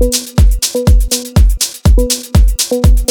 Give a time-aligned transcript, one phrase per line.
[0.00, 0.14] thank
[2.70, 3.07] you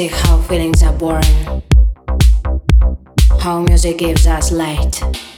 [0.00, 1.22] see how feelings are born,
[3.40, 5.29] how music gives us light.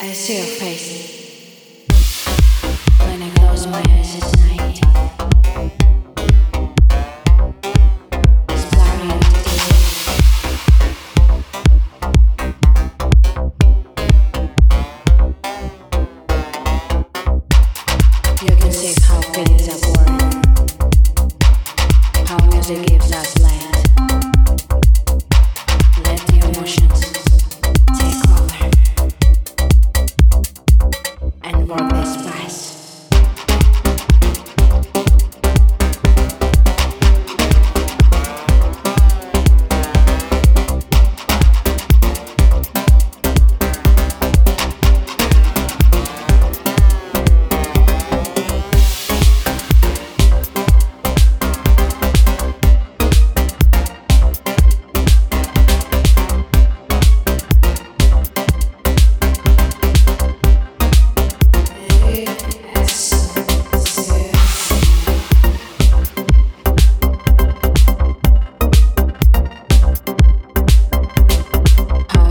[0.00, 0.97] I see your face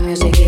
[0.08, 0.47] music.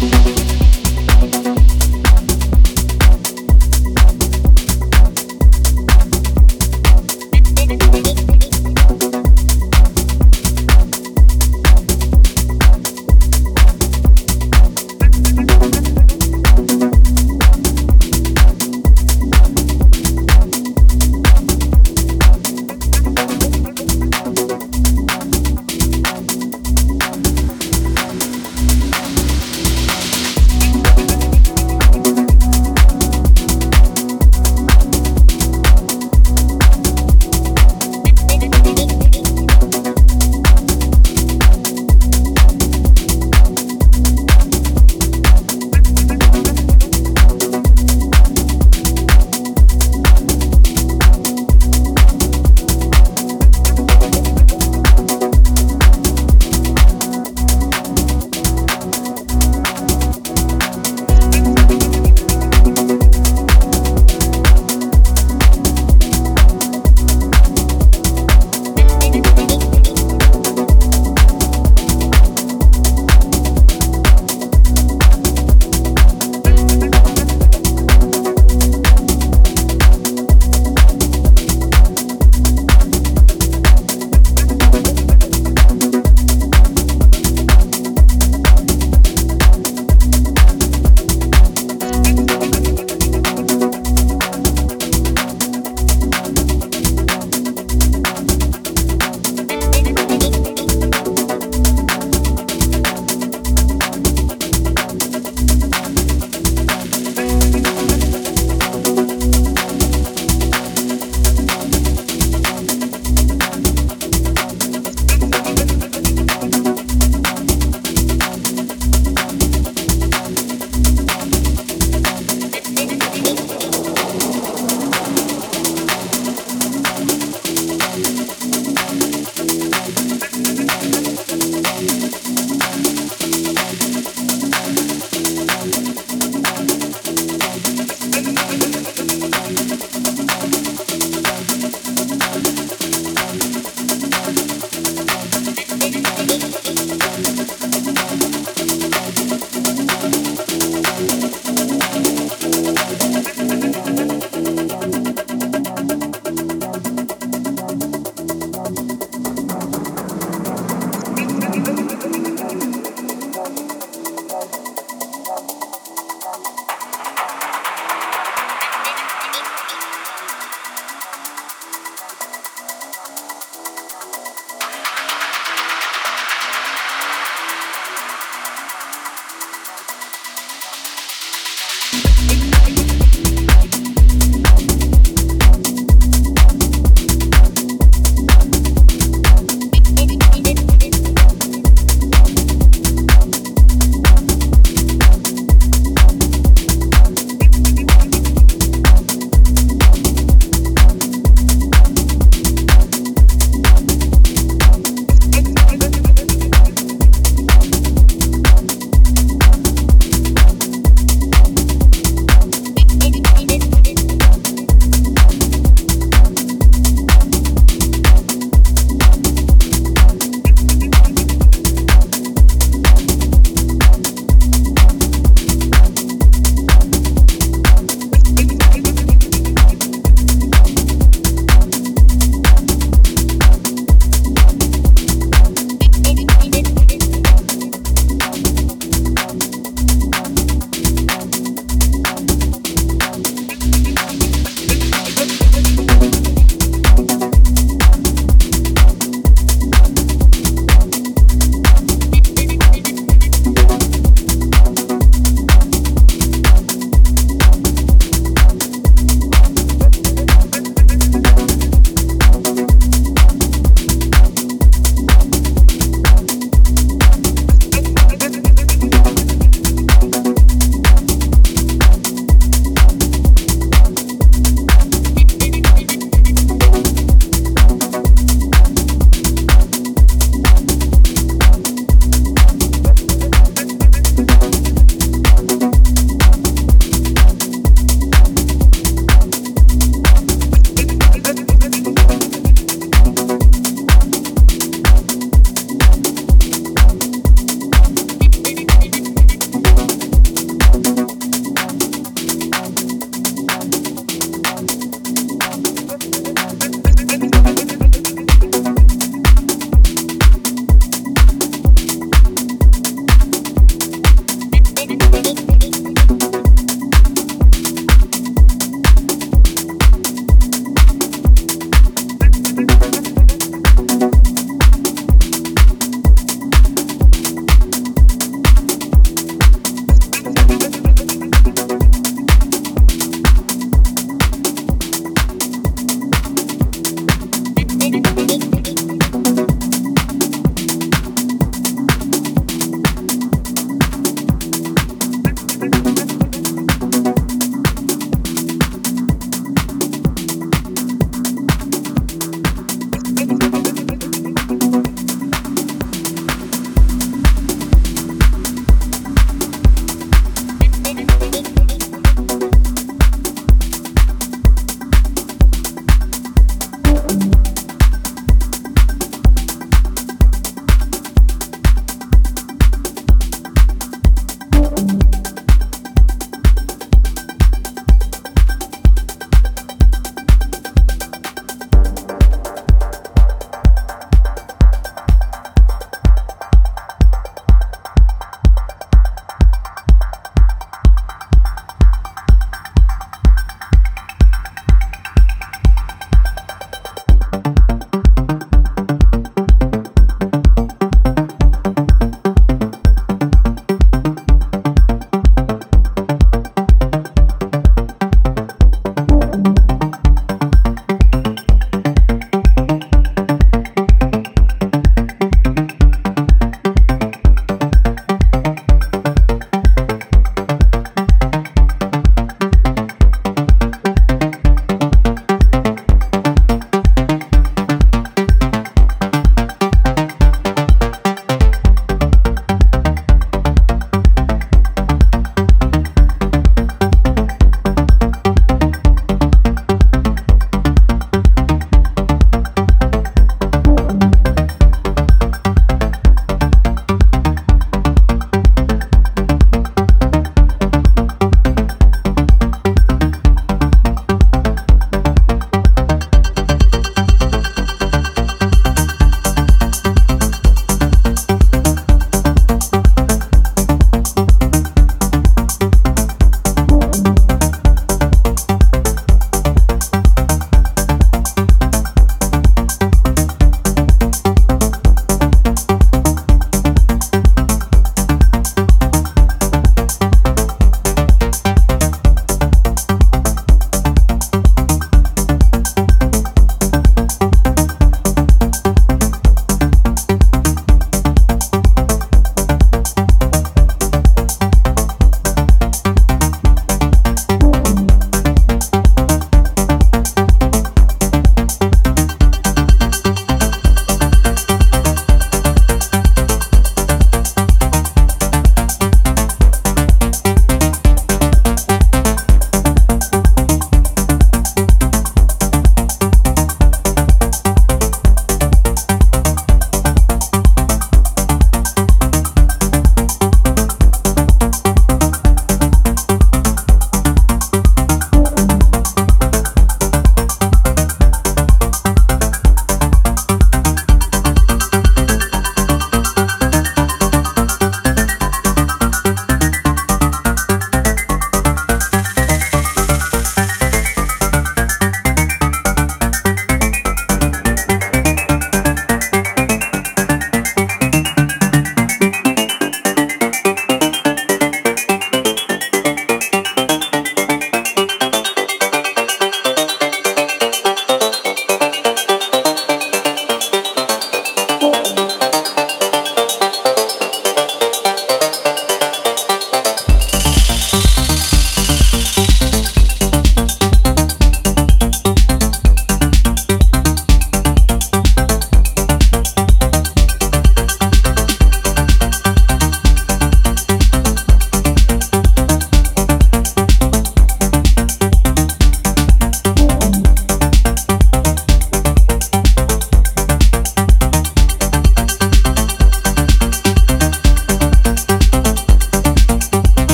[0.00, 0.39] Thank